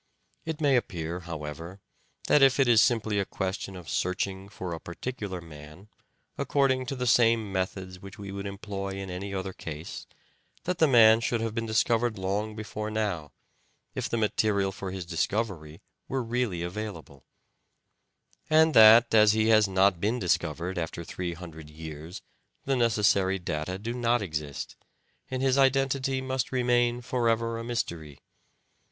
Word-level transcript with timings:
It 0.45 0.59
may 0.59 0.77
appear, 0.77 1.19
how 1.19 1.43
ever, 1.43 1.79
that 2.25 2.41
if 2.41 2.59
it 2.59 2.67
is 2.67 2.81
simply 2.81 3.19
a 3.19 3.23
question 3.23 3.75
of 3.75 3.87
searching 3.87 4.49
for 4.49 4.73
a 4.73 4.79
particular 4.79 5.41
man, 5.41 5.89
according 6.39 6.87
to 6.87 6.95
the 6.95 7.05
same 7.05 7.51
methods 7.51 7.99
which 8.01 8.17
we 8.17 8.31
would 8.31 8.47
employ 8.47 8.93
in 8.93 9.11
any 9.11 9.31
other 9.31 9.53
case, 9.53 10.07
that 10.63 10.79
the 10.79 10.87
man 10.87 11.19
should 11.19 11.39
have 11.39 11.53
been 11.53 11.67
discovered 11.67 12.17
long 12.17 12.55
before 12.55 12.89
now, 12.89 13.31
if 13.93 14.09
the 14.09 14.17
material 14.17 14.71
for 14.71 14.89
his 14.89 15.05
discovery 15.05 15.81
were 16.07 16.23
really 16.23 16.63
available; 16.63 17.27
and 18.49 18.73
that 18.73 19.13
as 19.13 19.33
he 19.33 19.49
has 19.49 19.67
not 19.67 20.01
been 20.01 20.17
discovered 20.17 20.79
after 20.79 21.03
three 21.03 21.33
hundred 21.35 21.69
years 21.69 22.23
the 22.65 22.75
necessary 22.75 23.37
data 23.37 23.77
do 23.77 23.93
not 23.93 24.23
exist, 24.23 24.75
and 25.29 25.43
his 25.43 25.59
identity 25.59 26.21
must 26.21 26.51
remain 26.51 27.01
for 27.01 27.29
ever 27.29 27.59
a 27.59 27.63
mystery. 27.63 28.17